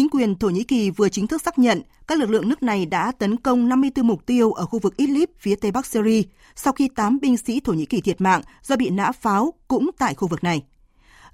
[0.00, 2.86] chính quyền Thổ Nhĩ Kỳ vừa chính thức xác nhận các lực lượng nước này
[2.86, 6.22] đã tấn công 54 mục tiêu ở khu vực Idlib phía tây bắc Syria
[6.56, 9.90] sau khi 8 binh sĩ Thổ Nhĩ Kỳ thiệt mạng do bị nã pháo cũng
[9.98, 10.62] tại khu vực này.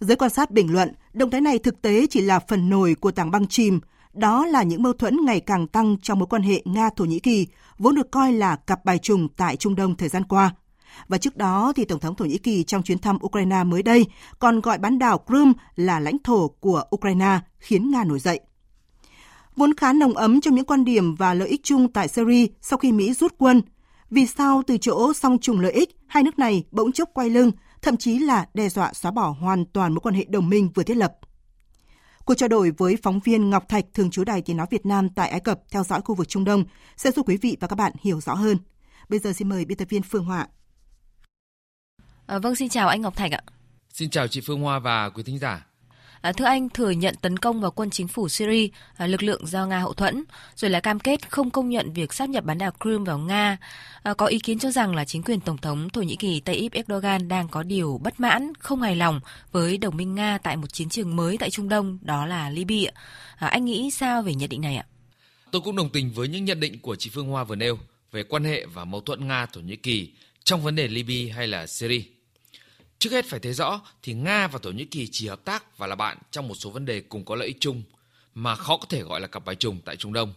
[0.00, 3.10] Giới quan sát bình luận, động thái này thực tế chỉ là phần nổi của
[3.10, 3.80] tảng băng chìm,
[4.12, 7.46] đó là những mâu thuẫn ngày càng tăng trong mối quan hệ Nga-Thổ Nhĩ Kỳ,
[7.78, 10.54] vốn được coi là cặp bài trùng tại Trung Đông thời gian qua.
[11.08, 14.06] Và trước đó thì Tổng thống Thổ Nhĩ Kỳ trong chuyến thăm Ukraine mới đây
[14.38, 18.40] còn gọi bán đảo Crimea là lãnh thổ của Ukraine, khiến Nga nổi dậy.
[19.56, 22.78] Vốn khá nồng ấm trong những quan điểm và lợi ích chung tại Syria sau
[22.78, 23.62] khi Mỹ rút quân.
[24.10, 27.50] Vì sao từ chỗ song trùng lợi ích, hai nước này bỗng chốc quay lưng,
[27.82, 30.82] thậm chí là đe dọa xóa bỏ hoàn toàn mối quan hệ đồng minh vừa
[30.82, 31.12] thiết lập.
[32.24, 35.08] Cuộc trao đổi với phóng viên Ngọc Thạch, thường trú Đài Tiếng Nói Việt Nam
[35.08, 36.64] tại Ai Cập theo dõi khu vực Trung Đông
[36.96, 38.58] sẽ giúp quý vị và các bạn hiểu rõ hơn.
[39.08, 40.46] Bây giờ xin mời biên tập viên Phương Họa
[42.26, 43.42] À, vâng, xin chào anh Ngọc Thạch ạ.
[43.92, 45.65] Xin chào chị Phương Hoa và quý thính giả.
[46.26, 49.46] À, thưa anh, thừa nhận tấn công vào quân chính phủ Syria, à, lực lượng
[49.46, 50.24] do Nga hậu thuẫn,
[50.56, 53.56] rồi là cam kết không công nhận việc sát nhập bán đảo Crimea vào Nga.
[54.02, 56.72] À, có ý kiến cho rằng là chính quyền Tổng thống Thổ Nhĩ Kỳ Tayyip
[56.72, 59.20] Erdogan đang có điều bất mãn, không hài lòng
[59.52, 62.90] với đồng minh Nga tại một chiến trường mới tại Trung Đông, đó là Libya.
[63.36, 64.86] À, anh nghĩ sao về nhận định này ạ?
[65.50, 67.78] Tôi cũng đồng tình với những nhận định của chị Phương Hoa vừa nêu
[68.12, 70.12] về quan hệ và mâu thuẫn Nga-Thổ Nhĩ Kỳ
[70.44, 72.15] trong vấn đề Libya hay là Syria.
[72.98, 75.86] Trước hết phải thấy rõ thì Nga và Thổ Nhĩ Kỳ chỉ hợp tác và
[75.86, 77.82] là bạn trong một số vấn đề cùng có lợi ích chung
[78.34, 80.34] mà khó có thể gọi là cặp bài trùng tại Trung Đông.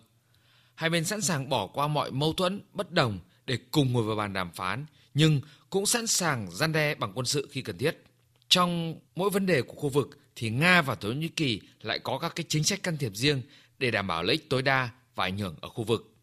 [0.76, 4.16] Hai bên sẵn sàng bỏ qua mọi mâu thuẫn, bất đồng để cùng ngồi vào
[4.16, 8.04] bàn đàm phán, nhưng cũng sẵn sàng gian đe bằng quân sự khi cần thiết.
[8.50, 12.20] Trong mỗi vấn đề của khu vực thì Nga và Thổ Nhĩ Kỳ lại có
[12.20, 13.42] các cái chính sách can thiệp riêng
[13.80, 16.14] để đảm bảo lợi ích tối đa và ảnh hưởng ở khu vực.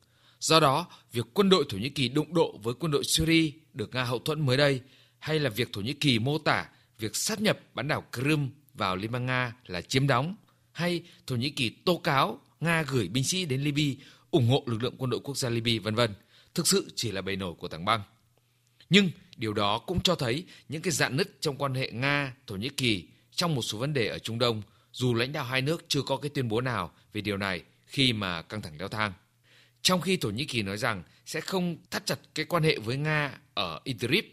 [0.41, 3.95] Do đó, việc quân đội Thổ Nhĩ Kỳ đụng độ với quân đội Syria được
[3.95, 4.81] Nga hậu thuẫn mới đây
[5.19, 6.67] hay là việc Thổ Nhĩ Kỳ mô tả
[6.99, 10.37] việc sát nhập bán đảo Crimea vào Liên bang Nga là chiếm đóng,
[10.73, 14.83] hay Thổ Nhĩ Kỳ tố cáo Nga gửi binh sĩ đến Libya ủng hộ lực
[14.83, 16.15] lượng quân đội quốc gia Libya vân vân,
[16.55, 18.03] thực sự chỉ là bề nổi của tảng băng.
[18.91, 22.57] Nhưng điều đó cũng cho thấy những cái dạn nứt trong quan hệ Nga Thổ
[22.57, 24.63] Nhĩ Kỳ trong một số vấn đề ở Trung Đông,
[24.93, 28.13] dù lãnh đạo hai nước chưa có cái tuyên bố nào về điều này khi
[28.13, 29.13] mà căng thẳng leo thang.
[29.83, 32.97] Trong khi Thổ Nhĩ Kỳ nói rằng sẽ không thắt chặt cái quan hệ với
[32.97, 34.25] Nga ở Idlib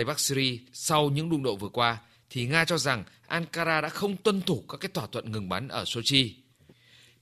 [0.00, 1.98] Tây Bắc Syria sau những đụng độ vừa qua,
[2.30, 5.68] thì Nga cho rằng Ankara đã không tuân thủ các cái thỏa thuận ngừng bắn
[5.68, 6.36] ở Sochi.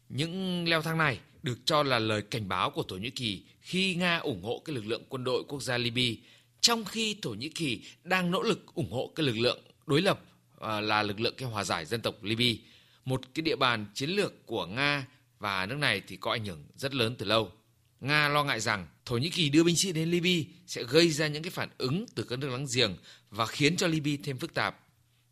[0.09, 3.95] Những leo thang này được cho là lời cảnh báo của Thổ Nhĩ Kỳ khi
[3.95, 6.23] Nga ủng hộ cái lực lượng quân đội quốc gia Libya,
[6.61, 10.21] trong khi Thổ Nhĩ Kỳ đang nỗ lực ủng hộ cái lực lượng đối lập
[10.61, 12.63] à, là lực lượng cái hòa giải dân tộc Libya,
[13.05, 15.07] một cái địa bàn chiến lược của Nga
[15.39, 17.53] và nước này thì có ảnh hưởng rất lớn từ lâu.
[18.01, 21.27] Nga lo ngại rằng Thổ Nhĩ Kỳ đưa binh sĩ đến Libya sẽ gây ra
[21.27, 22.97] những cái phản ứng từ các nước láng giềng
[23.31, 24.79] và khiến cho Libya thêm phức tạp.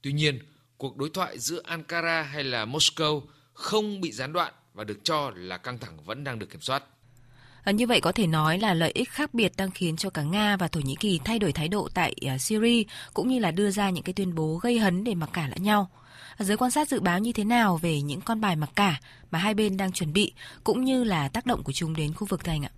[0.02, 0.38] Tuy nhiên,
[0.76, 3.22] cuộc đối thoại giữa Ankara hay là Moscow
[3.52, 6.84] không bị gián đoạn và được cho là căng thẳng vẫn đang được kiểm soát.
[7.62, 10.22] À, như vậy có thể nói là lợi ích khác biệt đang khiến cho cả
[10.22, 12.82] Nga và Thổ Nhĩ Kỳ thay đổi thái độ tại uh, Syria
[13.14, 15.62] cũng như là đưa ra những cái tuyên bố gây hấn để mặc cả lẫn
[15.62, 15.90] nhau.
[16.38, 19.00] Giới quan sát dự báo như thế nào về những con bài mặc cả
[19.30, 20.32] mà hai bên đang chuẩn bị
[20.64, 22.70] cũng như là tác động của chúng đến khu vực thành ạ?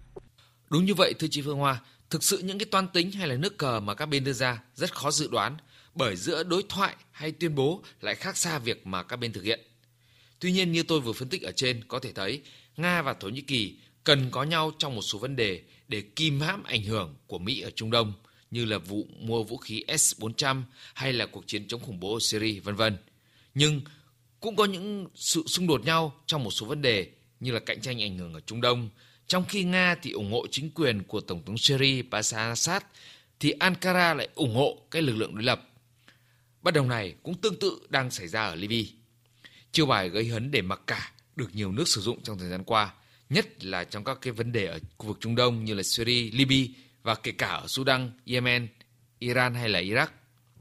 [0.70, 3.34] Đúng như vậy thưa chị Phương Hoa, thực sự những cái toan tính hay là
[3.34, 5.56] nước cờ mà các bên đưa ra rất khó dự đoán
[5.94, 9.44] bởi giữa đối thoại hay tuyên bố lại khác xa việc mà các bên thực
[9.44, 9.60] hiện.
[10.40, 12.42] Tuy nhiên như tôi vừa phân tích ở trên có thể thấy
[12.76, 16.40] Nga và Thổ Nhĩ Kỳ cần có nhau trong một số vấn đề để kìm
[16.40, 18.12] hãm ảnh hưởng của Mỹ ở Trung Đông
[18.50, 20.62] như là vụ mua vũ khí S-400
[20.94, 22.96] hay là cuộc chiến chống khủng bố ở Syria vân vân.
[23.58, 23.80] Nhưng
[24.40, 27.10] cũng có những sự xung đột nhau trong một số vấn đề
[27.40, 28.88] như là cạnh tranh ảnh hưởng ở Trung Đông,
[29.26, 32.80] trong khi Nga thì ủng hộ chính quyền của Tổng thống Syria Bashar al-Assad,
[33.40, 35.68] thì Ankara lại ủng hộ cái lực lượng đối lập.
[36.62, 38.90] Bất đồng này cũng tương tự đang xảy ra ở Libya.
[39.72, 42.64] Chiêu bài gây hấn để mặc cả được nhiều nước sử dụng trong thời gian
[42.64, 42.94] qua,
[43.30, 46.30] nhất là trong các cái vấn đề ở khu vực Trung Đông như là Syria,
[46.30, 48.68] Libya và kể cả ở Sudan, Yemen,
[49.18, 50.06] Iran hay là Iraq.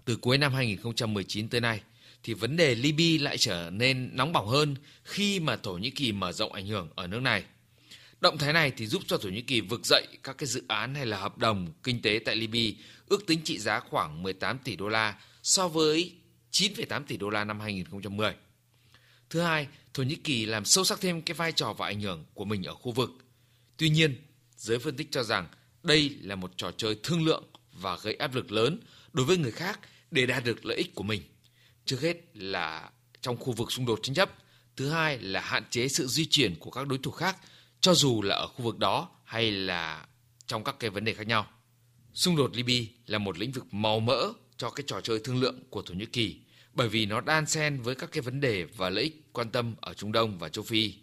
[0.06, 1.82] Từ cuối năm 2019 tới nay,
[2.24, 6.12] thì vấn đề Libya lại trở nên nóng bỏng hơn khi mà Thổ Nhĩ Kỳ
[6.12, 7.44] mở rộng ảnh hưởng ở nước này.
[8.22, 10.96] Động thái này thì giúp cho Thổ Nhĩ Kỳ vực dậy các cái dự án
[10.96, 14.76] hay là hợp đồng kinh tế tại Libya ước tính trị giá khoảng 18 tỷ
[14.76, 16.14] đô la so với
[16.52, 18.34] 9,8 tỷ đô la năm 2010.
[19.30, 22.26] Thứ hai, Thổ Nhĩ Kỳ làm sâu sắc thêm cái vai trò và ảnh hưởng
[22.34, 23.12] của mình ở khu vực.
[23.78, 24.16] Tuy nhiên,
[24.58, 25.48] giới phân tích cho rằng
[25.84, 27.44] đây là một trò chơi thương lượng
[27.74, 28.80] và gây áp lực lớn
[29.14, 29.80] đối với người khác
[30.12, 31.22] để đạt được lợi ích của mình.
[31.88, 32.90] Trước hết là
[33.22, 34.32] trong khu vực xung đột tranh chấp,
[34.76, 37.38] thứ hai là hạn chế sự di chuyển của các đối thủ khác
[37.82, 40.06] cho dù là ở khu vực đó hay là
[40.48, 41.48] trong các cái vấn đề khác nhau.
[42.14, 45.60] Xung đột Libya là một lĩnh vực màu mỡ cho cái trò chơi thương lượng
[45.70, 46.42] của Thổ Nhĩ Kỳ
[46.74, 49.76] bởi vì nó đan xen với các cái vấn đề và lợi ích quan tâm
[49.82, 50.94] ở Trung Đông và châu Phi.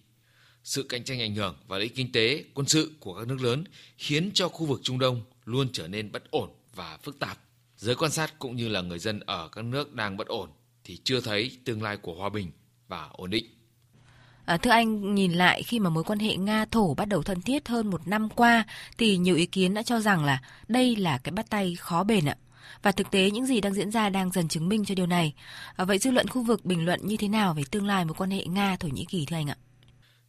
[0.64, 3.40] Sự cạnh tranh ảnh hưởng và lợi ích kinh tế, quân sự của các nước
[3.40, 3.64] lớn
[3.98, 7.38] khiến cho khu vực Trung Đông luôn trở nên bất ổn và phức tạp.
[7.76, 10.50] Giới quan sát cũng như là người dân ở các nước đang bất ổn
[10.84, 12.50] thì chưa thấy tương lai của hòa bình
[12.88, 13.44] và ổn định.
[14.44, 17.68] À, thưa anh, nhìn lại khi mà mối quan hệ Nga-Thổ bắt đầu thân thiết
[17.68, 18.64] hơn một năm qua,
[18.98, 22.24] thì nhiều ý kiến đã cho rằng là đây là cái bắt tay khó bền
[22.24, 22.36] ạ.
[22.82, 25.34] Và thực tế những gì đang diễn ra đang dần chứng minh cho điều này.
[25.76, 28.14] À, vậy dư luận khu vực bình luận như thế nào về tương lai mối
[28.18, 29.56] quan hệ Nga-Thổ Nhĩ Kỳ thưa anh ạ?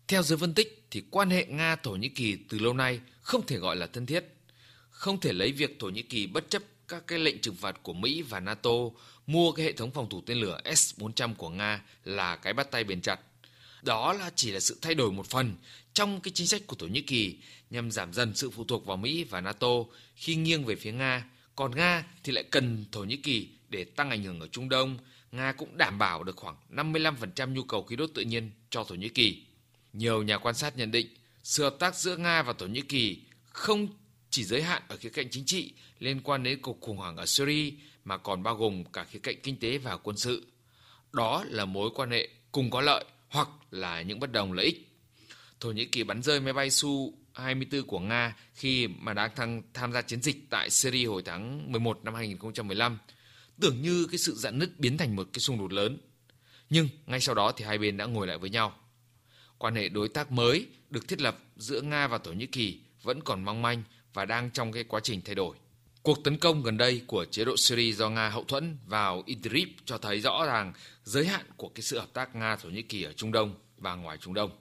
[0.08, 3.58] Theo giới phân tích thì quan hệ Nga-Thổ Nhĩ Kỳ từ lâu nay không thể
[3.58, 4.26] gọi là thân thiết.
[4.90, 7.94] Không thể lấy việc Thổ Nhĩ Kỳ bất chấp các cái lệnh trừng phạt của
[7.94, 8.72] Mỹ và NATO,
[9.28, 12.84] mua cái hệ thống phòng thủ tên lửa S-400 của Nga là cái bắt tay
[12.84, 13.20] bền chặt
[13.86, 15.56] đó là chỉ là sự thay đổi một phần
[15.94, 17.38] trong cái chính sách của Thổ Nhĩ Kỳ
[17.70, 19.68] nhằm giảm dần sự phụ thuộc vào Mỹ và NATO
[20.16, 21.26] khi nghiêng về phía Nga.
[21.56, 24.98] Còn Nga thì lại cần Thổ Nhĩ Kỳ để tăng ảnh hưởng ở Trung Đông.
[25.32, 28.96] Nga cũng đảm bảo được khoảng 55% nhu cầu khí đốt tự nhiên cho Thổ
[28.96, 29.44] Nhĩ Kỳ.
[29.94, 31.08] Nhiều nhà quan sát nhận định,
[31.44, 33.88] sự hợp tác giữa Nga và Thổ Nhĩ Kỳ không
[34.30, 37.26] chỉ giới hạn ở khía cạnh chính trị liên quan đến cuộc khủng hoảng ở
[37.26, 37.72] Syria
[38.06, 40.48] mà còn bao gồm cả khía cạnh kinh tế và quân sự.
[41.12, 44.92] Đó là mối quan hệ cùng có lợi hoặc là những bất đồng lợi ích.
[45.60, 49.94] Thổ Nhĩ Kỳ bắn rơi máy bay Su-24 của Nga khi mà đang thăng, tham
[49.94, 52.98] gia chiến dịch tại Syria hồi tháng 11 năm 2015.
[53.62, 55.98] Tưởng như cái sự giãn nứt biến thành một cái xung đột lớn.
[56.70, 58.76] Nhưng ngay sau đó thì hai bên đã ngồi lại với nhau.
[59.58, 63.22] Quan hệ đối tác mới được thiết lập giữa Nga và Thổ Nhĩ Kỳ vẫn
[63.22, 63.84] còn mong manh
[64.16, 65.56] và đang trong cái quá trình thay đổi.
[66.04, 69.68] Cuộc tấn công gần đây của chế độ Syria do Nga hậu thuẫn vào Idlib
[69.86, 70.74] cho thấy rõ ràng
[71.04, 74.18] giới hạn của cái sự hợp tác Nga-Thổ Nhĩ Kỳ ở Trung Đông và ngoài
[74.22, 74.52] Trung Đông.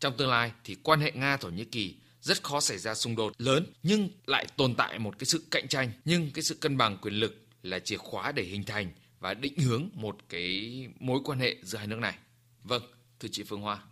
[0.00, 3.32] Trong tương lai thì quan hệ Nga-Thổ Nhĩ Kỳ rất khó xảy ra xung đột
[3.38, 6.96] lớn nhưng lại tồn tại một cái sự cạnh tranh nhưng cái sự cân bằng
[7.02, 8.90] quyền lực là chìa khóa để hình thành
[9.20, 12.14] và định hướng một cái mối quan hệ giữa hai nước này.
[12.62, 12.82] Vâng,
[13.20, 13.82] thưa chị Phương Hoa.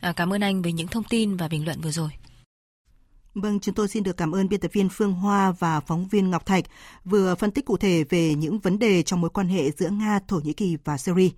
[0.00, 2.10] À, cảm ơn anh với những thông tin và bình luận vừa rồi.
[3.34, 6.30] Vâng, chúng tôi xin được cảm ơn biên tập viên Phương Hoa và phóng viên
[6.30, 6.64] Ngọc Thạch
[7.04, 10.20] vừa phân tích cụ thể về những vấn đề trong mối quan hệ giữa Nga,
[10.28, 11.28] Thổ Nhĩ Kỳ và Syria.